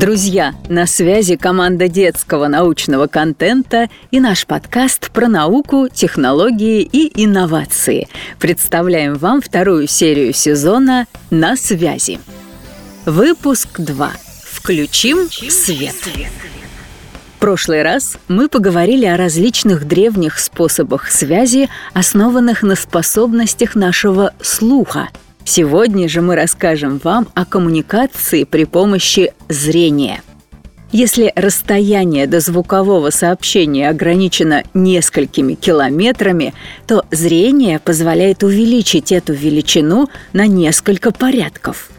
Друзья, 0.00 0.54
на 0.70 0.86
связи 0.86 1.36
команда 1.36 1.86
детского 1.86 2.48
научного 2.48 3.06
контента 3.06 3.90
и 4.10 4.18
наш 4.18 4.46
подкаст 4.46 5.10
про 5.10 5.28
науку, 5.28 5.88
технологии 5.92 6.80
и 6.80 7.22
инновации. 7.22 8.08
Представляем 8.38 9.16
вам 9.16 9.42
вторую 9.42 9.86
серию 9.88 10.32
сезона 10.32 11.06
«На 11.28 11.54
связи». 11.54 12.18
Выпуск 13.04 13.78
2. 13.78 14.10
Включим 14.42 15.28
свет. 15.50 15.96
В 17.36 17.38
прошлый 17.38 17.82
раз 17.82 18.16
мы 18.26 18.48
поговорили 18.48 19.04
о 19.04 19.18
различных 19.18 19.86
древних 19.86 20.38
способах 20.38 21.10
связи, 21.10 21.68
основанных 21.92 22.62
на 22.62 22.74
способностях 22.74 23.74
нашего 23.74 24.32
слуха– 24.40 25.10
Сегодня 25.44 26.08
же 26.08 26.20
мы 26.20 26.36
расскажем 26.36 27.00
вам 27.02 27.28
о 27.34 27.44
коммуникации 27.44 28.44
при 28.44 28.64
помощи 28.64 29.32
зрения. 29.48 30.22
Если 30.92 31.32
расстояние 31.36 32.26
до 32.26 32.40
звукового 32.40 33.10
сообщения 33.10 33.88
ограничено 33.88 34.64
несколькими 34.74 35.54
километрами, 35.54 36.52
то 36.88 37.04
зрение 37.12 37.78
позволяет 37.78 38.42
увеличить 38.42 39.12
эту 39.12 39.32
величину 39.32 40.08
на 40.32 40.48
несколько 40.48 41.12
порядков. 41.12 41.90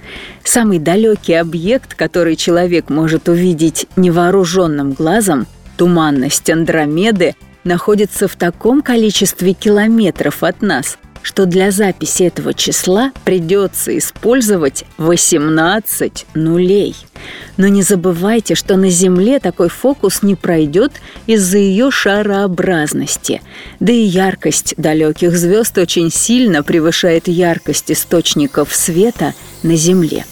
Самый 0.43 0.79
далекий 0.79 1.35
объект, 1.35 1.93
который 1.95 2.35
человек 2.35 2.89
может 2.89 3.29
увидеть 3.29 3.87
невооруженным 3.95 4.91
глазом, 4.91 5.47
туманность 5.77 6.49
Андромеды, 6.49 7.35
находится 7.63 8.27
в 8.27 8.35
таком 8.35 8.81
количестве 8.81 9.53
километров 9.53 10.43
от 10.43 10.61
нас– 10.61 10.97
что 11.21 11.45
для 11.45 11.71
записи 11.71 12.23
этого 12.23 12.53
числа 12.53 13.11
придется 13.23 13.97
использовать 13.97 14.85
18 14.97 16.25
нулей. 16.33 16.95
Но 17.57 17.67
не 17.67 17.83
забывайте, 17.83 18.55
что 18.55 18.77
на 18.77 18.89
Земле 18.89 19.39
такой 19.39 19.69
фокус 19.69 20.23
не 20.23 20.35
пройдет 20.35 20.93
из-за 21.27 21.59
ее 21.59 21.91
шарообразности. 21.91 23.41
Да 23.79 23.91
и 23.93 24.01
яркость 24.01 24.73
далеких 24.77 25.37
звезд 25.37 25.77
очень 25.77 26.11
сильно 26.11 26.63
превышает 26.63 27.27
яркость 27.27 27.91
источников 27.91 28.73
света 28.73 29.33
на 29.63 29.75
Земле. 29.75 30.25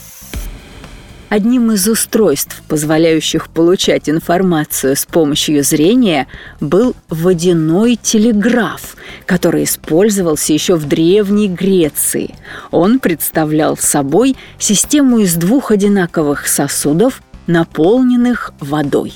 Одним 1.30 1.72
из 1.72 1.88
устройств, 1.88 2.64
позволяющих 2.68 3.50
получать 3.50 4.10
информацию 4.10 4.96
с 4.96 5.06
помощью 5.06 5.64
зрения, 5.64 6.26
был 6.60 6.96
водяной 7.08 8.00
телеграф, 8.02 8.98
который 9.28 9.66
использовался 9.66 10.54
еще 10.54 10.74
в 10.74 10.88
Древней 10.88 11.48
Греции. 11.48 12.34
Он 12.72 13.00
представлял 13.00 13.78
собой 13.78 14.36
систему 14.58 15.20
из 15.20 15.36
двух 15.36 15.70
одинаковых 15.70 16.48
сосудов, 16.48 17.22
наполненных 17.46 18.52
водой. 18.60 19.14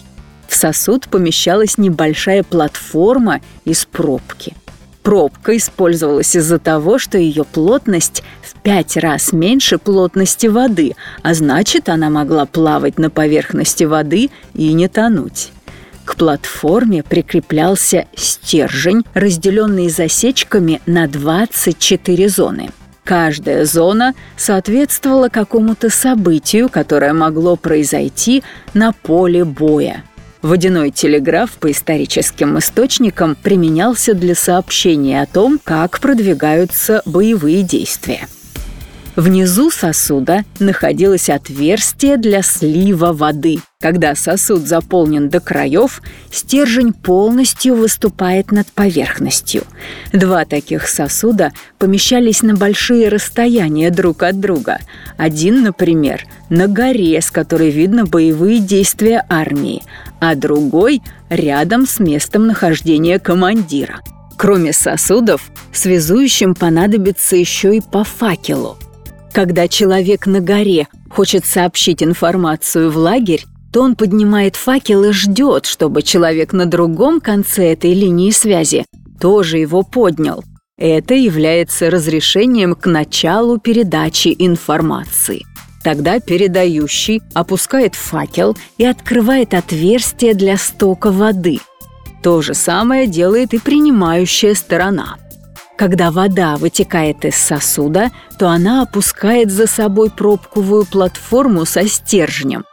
В 0.47 0.55
сосуд 0.55 1.07
помещалась 1.07 1.79
небольшая 1.79 2.43
платформа 2.43 3.41
из 3.65 3.85
пробки– 3.85 4.55
Пробка 5.03 5.57
использовалась 5.57 6.33
из-за 6.33 6.59
того, 6.59 6.97
что 6.97 7.17
ее 7.17 7.43
плотность 7.43 8.23
пять 8.63 8.97
раз 8.97 9.33
меньше 9.33 9.77
плотности 9.77 10.47
воды, 10.47 10.95
а 11.21 11.33
значит, 11.33 11.89
она 11.89 12.09
могла 12.09 12.45
плавать 12.45 12.97
на 12.97 13.09
поверхности 13.09 13.83
воды 13.83 14.29
и 14.53 14.73
не 14.73 14.87
тонуть. 14.87 15.51
К 16.05 16.15
платформе 16.15 17.03
прикреплялся 17.03 18.07
стержень, 18.15 19.03
разделенный 19.13 19.89
засечками 19.89 20.81
на 20.85 21.07
24 21.07 22.29
зоны. 22.29 22.71
Каждая 23.03 23.65
зона 23.65 24.13
соответствовала 24.37 25.29
какому-то 25.29 25.89
событию, 25.89 26.69
которое 26.69 27.13
могло 27.13 27.55
произойти 27.55 28.43
на 28.73 28.93
поле 28.93 29.43
боя. 29.43 30.03
Водяной 30.41 30.91
телеграф 30.91 31.51
по 31.51 31.71
историческим 31.71 32.59
источникам 32.59 33.37
применялся 33.41 34.13
для 34.13 34.35
сообщения 34.35 35.21
о 35.21 35.25
том, 35.25 35.59
как 35.63 35.99
продвигаются 35.99 37.01
боевые 37.05 37.63
действия. 37.63 38.27
Внизу 39.15 39.69
сосуда 39.69 40.43
находилось 40.59 41.29
отверстие 41.29 42.17
для 42.17 42.41
слива 42.41 43.13
воды. 43.13 43.59
Когда 43.79 44.15
сосуд 44.15 44.65
заполнен 44.65 45.29
до 45.29 45.39
краев, 45.39 46.01
стержень 46.31 46.93
полностью 46.93 47.75
выступает 47.75 48.51
над 48.51 48.65
поверхностью. 48.71 49.65
Два 50.13 50.45
таких 50.45 50.87
сосуда 50.87 51.51
помещались 51.77 52.41
на 52.41 52.55
большие 52.55 53.09
расстояния 53.09 53.91
друг 53.91 54.23
от 54.23 54.39
друга. 54.39 54.79
Один, 55.15 55.61
например, 55.61 56.25
на 56.49 56.67
горе, 56.67 57.21
с 57.21 57.29
которой 57.29 57.69
видно 57.69 58.05
боевые 58.05 58.59
действия 58.59 59.23
армии, 59.29 59.83
а 60.19 60.33
другой 60.33 61.03
рядом 61.29 61.85
с 61.85 61.99
местом 61.99 62.47
нахождения 62.47 63.19
командира. 63.19 63.99
Кроме 64.37 64.73
сосудов, 64.73 65.51
связующим 65.71 66.55
понадобится 66.55 67.35
еще 67.35 67.77
и 67.77 67.81
по 67.81 68.03
факелу. 68.03 68.77
Когда 69.33 69.67
человек 69.67 70.27
на 70.27 70.41
горе 70.41 70.87
хочет 71.09 71.43
сообщить 71.45 72.03
информацию 72.03 72.91
в 72.91 72.97
лагерь, 72.97 73.43
то 73.71 73.81
он 73.81 73.95
поднимает 73.95 74.55
факел 74.55 75.03
и 75.05 75.11
ждет, 75.11 75.65
чтобы 75.65 76.03
человек 76.03 76.53
на 76.53 76.67
другом 76.67 77.19
конце 77.19 77.73
этой 77.73 77.95
линии 77.95 78.29
связи 78.29 78.85
тоже 79.19 79.57
его 79.57 79.81
поднял. 79.81 80.43
Это 80.77 81.15
является 81.15 81.89
разрешением 81.89 82.75
к 82.75 82.85
началу 82.85 83.57
передачи 83.57 84.35
информации. 84.37 85.43
Тогда 85.83 86.19
передающий 86.19 87.21
опускает 87.33 87.95
факел 87.95 88.55
и 88.77 88.85
открывает 88.85 89.55
отверстие 89.55 90.35
для 90.35 90.57
стока 90.57 91.11
воды. 91.11 91.59
То 92.21 92.41
же 92.43 92.53
самое 92.53 93.07
делает 93.07 93.55
и 93.55 93.59
принимающая 93.59 94.53
сторона– 94.53 95.17
когда 95.77 96.11
вода 96.11 96.57
вытекает 96.57 97.25
из 97.25 97.35
сосуда, 97.35 98.11
то 98.37 98.49
она 98.49 98.83
опускает 98.83 99.51
за 99.51 99.67
собой 99.67 100.09
пробковую 100.09 100.85
платформу 100.85 101.65
со 101.65 101.87
стержнем. 101.87 102.65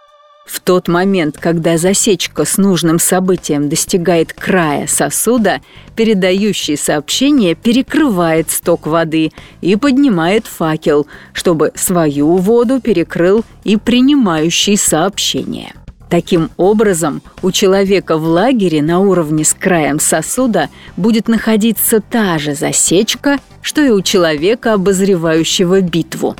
В 0.50 0.58
тот 0.58 0.88
момент, 0.88 1.38
когда 1.38 1.78
засечка 1.78 2.44
с 2.44 2.58
нужным 2.58 2.98
событием 2.98 3.68
достигает 3.68 4.32
края 4.32 4.88
сосуда, 4.88 5.60
передающий 5.94 6.76
сообщение 6.76 7.54
перекрывает 7.54 8.50
сток 8.50 8.88
воды 8.88 9.30
и 9.60 9.76
поднимает 9.76 10.48
факел, 10.48 11.06
чтобы 11.34 11.70
свою 11.76 12.36
воду 12.36 12.80
перекрыл 12.80 13.44
и 13.62 13.76
принимающий 13.76 14.76
сообщение. 14.76 15.72
Таким 16.10 16.50
образом, 16.56 17.22
у 17.40 17.52
человека 17.52 18.18
в 18.18 18.24
лагере 18.24 18.82
на 18.82 18.98
уровне 18.98 19.44
с 19.44 19.54
краем 19.54 20.00
сосуда 20.00 20.68
будет 20.96 21.28
находиться 21.28 22.00
та 22.00 22.36
же 22.38 22.56
засечка, 22.56 23.38
что 23.62 23.80
и 23.80 23.90
у 23.90 24.02
человека, 24.02 24.74
обозревающего 24.74 25.80
битву. 25.80 26.34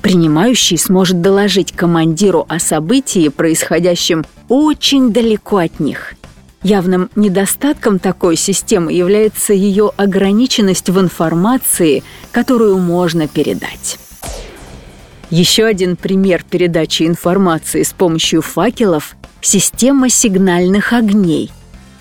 Принимающий 0.00 0.78
сможет 0.78 1.20
доложить 1.20 1.72
командиру 1.72 2.46
о 2.48 2.58
событии, 2.58 3.28
происходящем 3.28 4.24
очень 4.48 5.12
далеко 5.12 5.58
от 5.58 5.78
них. 5.78 6.14
Явным 6.62 7.10
недостатком 7.16 7.98
такой 7.98 8.36
системы 8.36 8.92
является 8.92 9.52
ее 9.52 9.92
ограниченность 9.96 10.88
в 10.88 10.98
информации, 10.98 12.02
которую 12.32 12.78
можно 12.78 13.28
передать. 13.28 13.98
Еще 15.30 15.64
один 15.64 15.96
пример 15.96 16.44
передачи 16.48 17.02
информации 17.02 17.82
с 17.82 17.92
помощью 17.92 18.42
факелов– 18.42 19.16
система 19.40 20.08
сигнальных 20.08 20.92
огней. 20.92 21.50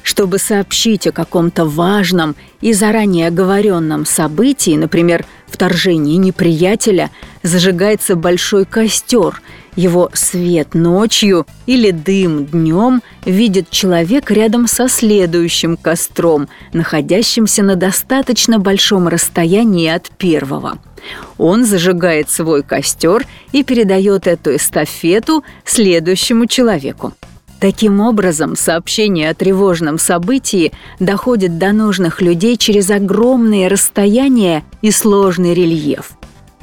Чтобы 0.03 0.37
сообщить 0.37 1.07
о 1.07 1.11
каком-то 1.11 1.65
важном 1.65 2.35
и 2.61 2.73
заранее 2.73 3.29
оговоренном 3.29 4.05
событии, 4.05 4.77
например, 4.77 5.25
вторжении 5.47 6.17
неприятеля, 6.17 7.09
зажигается 7.47 8.15
большой 8.15 8.65
костер. 8.65 9.41
Его 9.75 10.09
свет 10.13 10.73
ночью 10.73 11.45
или 11.65 11.91
дым 11.91 12.45
днем 12.45 13.01
видит 13.25 13.69
человек 13.69 14.31
рядом 14.31 14.67
со 14.67 14.87
следующим 14.87 15.75
костром, 15.75 16.47
находящимся 16.71 17.61
на 17.61 17.75
достаточно 17.75 18.57
большом 18.57 19.07
расстоянии 19.07 19.89
от 19.89 20.09
первого– 20.09 20.79
он 21.37 21.65
зажигает 21.65 22.29
свой 22.29 22.63
костер 22.63 23.25
и 23.51 23.63
передает 23.63 24.27
эту 24.27 24.55
эстафету 24.55 25.43
следующему 25.63 26.45
человеку. 26.47 27.13
Таким 27.59 28.01
образом, 28.01 28.55
сообщение 28.55 29.29
о 29.29 29.33
тревожном 29.33 29.97
событии 29.97 30.73
доходит 30.99 31.57
до 31.57 31.71
нужных 31.71 32.21
людей 32.21 32.57
через 32.57 32.89
огромные 32.89 33.69
расстояния 33.69 34.63
и 34.81 34.91
сложный 34.91 35.53
рельеф. 35.53 36.11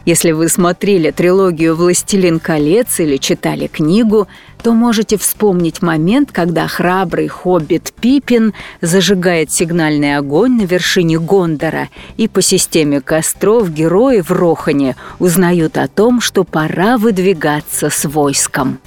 Если 0.05 0.33
вы 0.33 0.49
смотрели 0.49 1.13
трилогию 1.13 1.77
«Властелин 1.77 2.41
колец» 2.41 2.99
или 2.99 3.19
читали 3.19 3.69
книгу, 3.69 4.27
то 4.63 4.73
можете 4.73 5.17
вспомнить 5.17 5.81
момент, 5.81 6.33
когда 6.33 6.67
храбрый 6.67 7.29
хоббит 7.29 7.93
Пипин 8.01 8.53
зажигает 8.81 9.53
сигнальный 9.53 10.17
огонь 10.17 10.57
на 10.57 10.63
вершине 10.63 11.19
Гондора, 11.19 11.89
и 12.17 12.27
по 12.27 12.43
системе 12.43 13.01
костров 13.01 13.71
герои 13.71 14.21
в 14.21 14.31
Рохане 14.33 14.97
узнают 15.21 15.79
о 15.79 15.87
том, 15.87 16.21
что 16.21 16.43
пора 16.45 16.99
выдвигаться 16.99 17.89
с 17.89 18.05
войском. 18.05 18.79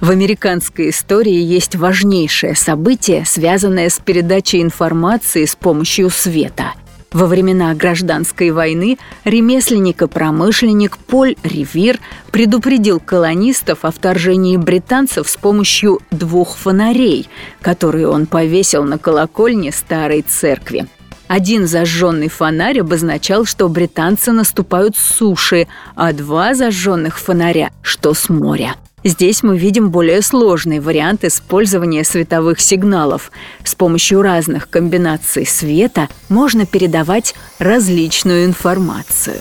В 0.00 0.10
американской 0.10 0.90
истории 0.90 1.40
есть 1.40 1.76
важнейшее 1.76 2.54
событие, 2.54 3.24
связанное 3.24 3.88
с 3.88 3.98
передачей 3.98 4.60
информации 4.60 5.44
с 5.46 5.56
помощью 5.56 6.10
света. 6.10 6.72
Во 7.14 7.26
времена 7.26 7.72
гражданской 7.74 8.50
войны 8.50 8.98
ремесленник 9.24 10.02
и 10.02 10.08
промышленник 10.08 10.98
Поль 10.98 11.36
Ривир 11.44 12.00
предупредил 12.32 12.98
колонистов 12.98 13.84
о 13.84 13.92
вторжении 13.92 14.56
британцев 14.56 15.28
с 15.28 15.36
помощью 15.36 16.00
двух 16.10 16.56
фонарей, 16.56 17.28
которые 17.62 18.08
он 18.08 18.26
повесил 18.26 18.82
на 18.82 18.98
колокольне 18.98 19.70
старой 19.70 20.22
церкви. 20.22 20.88
Один 21.28 21.68
зажженный 21.68 22.28
фонарь 22.28 22.80
обозначал, 22.80 23.44
что 23.44 23.68
британцы 23.68 24.32
наступают 24.32 24.96
с 24.96 25.14
суши, 25.14 25.68
а 25.94 26.12
два 26.12 26.54
зажженных 26.54 27.20
фонаря, 27.20 27.70
что 27.80 28.12
с 28.12 28.28
моря. 28.28 28.74
Здесь 29.04 29.42
мы 29.42 29.58
видим 29.58 29.90
более 29.90 30.22
сложный 30.22 30.80
вариант 30.80 31.24
использования 31.24 32.04
световых 32.04 32.58
сигналов. 32.58 33.30
С 33.62 33.74
помощью 33.74 34.22
разных 34.22 34.70
комбинаций 34.70 35.46
света 35.46 36.08
можно 36.30 36.64
передавать 36.64 37.34
различную 37.58 38.46
информацию. 38.46 39.36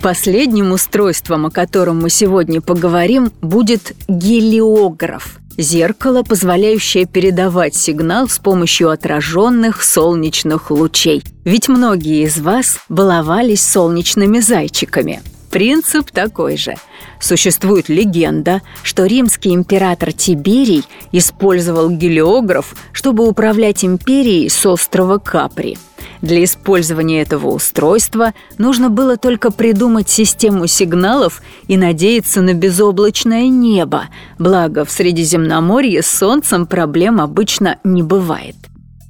Последним 0.00 0.70
устройством, 0.70 1.46
о 1.46 1.50
котором 1.50 2.00
мы 2.00 2.10
сегодня 2.10 2.60
поговорим, 2.60 3.32
будет 3.42 3.92
гелиограф– 4.08 5.40
зеркало, 5.58 6.22
позволяющее 6.22 7.06
передавать 7.06 7.74
сигнал 7.74 8.28
с 8.28 8.38
помощью 8.38 8.90
отраженных 8.90 9.82
солнечных 9.82 10.70
лучей. 10.70 11.22
Ведь 11.44 11.68
многие 11.68 12.24
из 12.24 12.38
вас 12.38 12.78
баловались 12.88 13.62
солнечными 13.62 14.38
зайчиками. 14.38 15.22
Принцип 15.50 16.10
такой 16.10 16.56
же– 16.56 16.76
Существует 17.20 17.90
легенда, 17.90 18.62
что 18.82 19.04
римский 19.04 19.54
император 19.54 20.12
Тиберий 20.12 20.84
использовал 21.12 21.90
гелиограф, 21.90 22.74
чтобы 22.92 23.28
управлять 23.28 23.84
империей 23.84 24.48
с 24.48 24.64
острова 24.64 25.18
Капри. 25.18 25.76
Для 26.22 26.42
использования 26.44 27.20
этого 27.20 27.48
устройства 27.48 28.32
нужно 28.56 28.88
было 28.88 29.18
только 29.18 29.50
придумать 29.50 30.08
систему 30.08 30.66
сигналов 30.66 31.42
и 31.68 31.76
надеяться 31.76 32.40
на 32.40 32.54
безоблачное 32.54 33.48
небо, 33.48 34.04
благо 34.38 34.86
в 34.86 34.90
Средиземноморье 34.90 36.02
с 36.02 36.10
солнцем 36.10 36.66
проблем 36.66 37.20
обычно 37.20 37.78
не 37.84 38.02
бывает. 38.02 38.56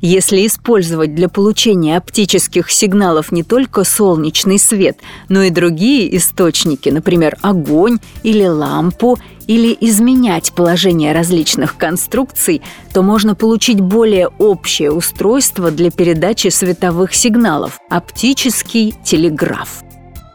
Если 0.00 0.47
использовать 0.47 1.14
для 1.14 1.29
получения 1.29 1.99
оптических 1.99 2.70
сигналов 2.70 3.32
не 3.32 3.43
только 3.43 3.85
солнечный 3.85 4.58
свет, 4.58 4.99
но 5.29 5.43
и 5.43 5.50
другие 5.50 6.17
источники, 6.17 6.88
например, 6.88 7.37
огонь 7.43 7.99
или 8.23 8.47
лампу, 8.47 9.19
или 9.47 9.76
изменять 9.81 10.52
положение 10.52 11.12
различных 11.12 11.76
конструкций, 11.76 12.62
то 12.94 13.02
можно 13.02 13.35
получить 13.35 13.81
более 13.81 14.29
общее 14.38 14.91
устройство 14.91 15.70
для 15.70 15.91
передачи 15.91 16.49
световых 16.49 17.14
сигналов– 17.14 17.79
оптический 17.91 18.94
телеграф. 19.05 19.82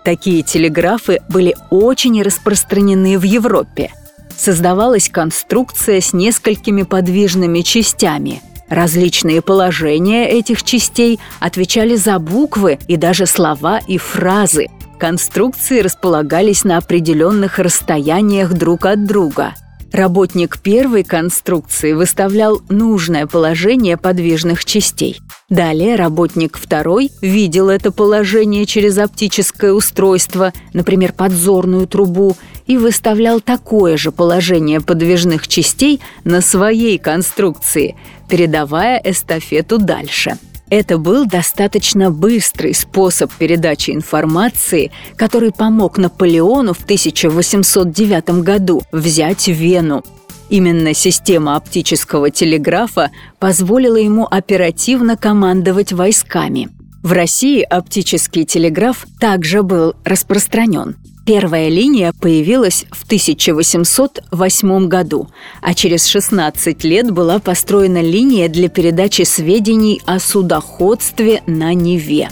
Такие 0.03 0.43
телеграфы 0.43 1.21
были 1.29 1.55
очень 1.71 2.21
распространены 2.21 3.17
в 3.17 3.23
Европе. 3.23 3.91
Создавалась 4.37 5.09
конструкция 5.09 6.01
с 6.01 6.13
несколькими 6.13 6.83
подвижными 6.83 7.61
частями– 7.61 8.43
Различные 8.69 9.41
положения 9.41 10.27
этих 10.27 10.63
частей 10.63 11.19
отвечали 11.39 11.95
за 11.95 12.17
буквы 12.19 12.79
и 12.87 12.97
даже 12.97 13.25
слова 13.25 13.79
и 13.87 13.97
фразы. 13.97 14.67
Конструкции 14.97 15.81
располагались 15.81 16.63
на 16.63 16.77
определенных 16.77 17.59
расстояниях 17.59 18.53
друг 18.53 18.85
от 18.85 19.05
друга. 19.05 19.53
Работник 19.95 20.59
первой 20.59 21.05
конструкции 21.05 21.93
выставлял 21.93 22.61
нужное 22.67 23.27
положение 23.27 23.95
подвижных 23.95 24.65
частей. 24.65 25.21
Далее 25.49 25.95
работник 25.95 26.57
второй 26.57 27.11
видел 27.21 27.69
это 27.69 27.93
положение 27.93 28.65
через 28.65 28.97
оптическое 28.97 29.71
устройство, 29.71 30.51
например, 30.73 31.13
подзорную 31.13 31.87
трубу, 31.87 32.35
и 32.67 32.75
выставлял 32.75 33.39
такое 33.39 33.95
же 33.95 34.11
положение 34.11 34.81
подвижных 34.81 35.47
частей 35.47 36.01
на 36.25 36.41
своей 36.41 36.97
конструкции, 36.97 37.95
передавая 38.27 39.01
эстафету 39.01 39.77
дальше. 39.77 40.37
Это 40.69 40.97
был 40.97 41.25
достаточно 41.25 42.09
быстрый 42.09 42.73
способ 42.73 43.31
передачи 43.31 43.91
информации, 43.91 44.91
который 45.15 45.51
помог 45.51 45.97
Наполеону 45.97 46.73
в 46.73 46.83
1809 46.83 48.41
году 48.41 48.81
взять 48.91 49.47
Вену. 49.47 50.03
Именно 50.49 50.93
система 50.93 51.55
оптического 51.55 52.29
телеграфа 52.31 53.11
позволила 53.39 53.95
ему 53.95 54.25
оперативно 54.25 55.17
командовать 55.17 55.91
войсками. 55.91 56.69
В 57.03 57.11
России 57.11 57.61
оптический 57.61 58.45
телеграф 58.45 59.05
также 59.19 59.61
был 59.61 59.93
распространен. 60.03 60.95
Первая 61.25 61.69
линия 61.69 62.13
появилась 62.13 62.85
в 62.91 63.03
1808 63.05 64.87
году, 64.87 65.27
а 65.59 65.73
через 65.73 66.05
16 66.05 66.83
лет 66.83 67.09
была 67.09 67.39
построена 67.39 67.99
линия 67.99 68.47
для 68.47 68.69
передачи 68.69 69.23
сведений 69.23 70.03
о 70.05 70.19
судоходстве 70.19 71.41
на 71.47 71.73
Неве. 71.73 72.29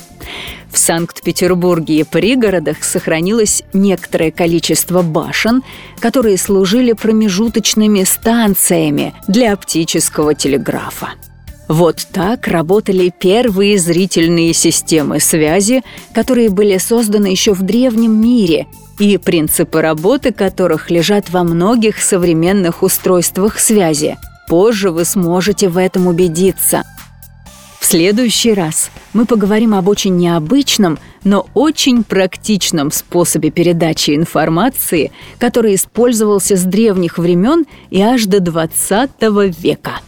В 0.72 0.78
Санкт-Петербурге 0.78 2.02
и 2.02 2.04
пригородах 2.04 2.84
сохранилось 2.84 3.64
некоторое 3.74 4.30
количество 4.30 5.02
башен, 5.02 5.64
которые 6.00 6.38
служили 6.38 6.92
промежуточными 6.94 8.04
станциями 8.04 9.16
для 9.28 9.54
оптического 9.54 10.36
телеграфа. 10.36 11.10
Вот 11.68 12.06
так 12.12 12.48
работали 12.48 13.12
первые 13.18 13.80
зрительные 13.80 14.54
системы 14.54 15.20
связи, 15.20 15.82
которые 16.14 16.52
были 16.52 16.78
созданы 16.78 17.28
еще 17.28 17.54
в 17.54 17.64
древнем 17.64 18.22
мире 18.22 18.68
и 19.00 19.18
принципы 19.18 19.82
работы 19.82 20.32
которых 20.32 20.90
лежат 20.90 21.30
во 21.30 21.44
многих 21.44 22.02
современных 22.02 22.84
устройствах 22.84 23.60
связи. 23.60 24.18
Позже 24.48 24.92
вы 24.92 25.06
сможете 25.06 25.70
в 25.70 25.78
этом 25.78 26.08
убедиться. 26.08 26.84
В 27.80 27.86
следующий 27.86 28.54
раз 28.54 28.92
мы 29.12 29.26
поговорим 29.26 29.76
об 29.76 29.90
очень 29.90 30.16
необычном, 30.16 31.00
но 31.24 31.48
очень 31.54 32.04
практичном 32.04 32.92
способе 32.92 33.52
передачи 33.52 34.16
информации, 34.16 35.12
который 35.38 35.76
использовался 35.76 36.56
с 36.56 36.64
древних 36.64 37.18
времен 37.18 37.66
и 37.90 38.02
аж 38.02 38.26
до 38.26 38.40
20 38.40 39.10
века. 39.60 40.00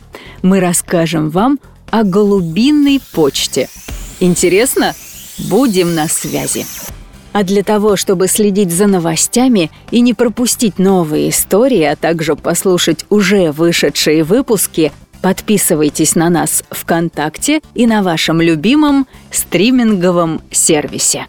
Мы 0.42 0.60
расскажем 0.60 1.30
вам 1.30 1.60
о 1.92 2.04
голубиной 2.04 3.02
почте. 3.14 3.68
Интересно? 4.20 4.94
Будем 5.50 5.96
на 5.96 6.08
связи. 6.08 6.66
А 7.36 7.44
для 7.44 7.64
того, 7.64 7.98
чтобы 7.98 8.30
следить 8.30 8.72
за 8.72 8.88
новостями 8.88 9.70
и 9.92 10.00
не 10.00 10.14
пропустить 10.14 10.80
новые 10.80 11.32
истории, 11.32 11.82
а 11.82 11.98
также 11.98 12.38
послушать 12.38 13.04
уже 13.10 13.52
вышедшие 13.52 14.24
выпуски, 14.24 14.94
подписывайтесь 15.22 16.16
на 16.16 16.30
нас 16.30 16.64
ВКонтакте 16.70 17.60
и 17.74 17.88
на 17.88 18.04
вашем 18.04 18.40
любимом 18.40 19.06
стриминговом 19.32 20.44
сервисе. 20.50 21.28